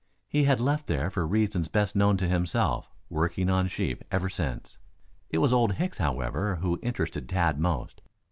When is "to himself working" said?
2.17-3.51